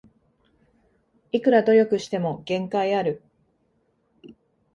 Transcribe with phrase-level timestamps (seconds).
[1.31, 3.21] いくら努力しても限界ある